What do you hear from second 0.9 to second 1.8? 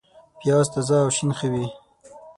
او شین ښه وي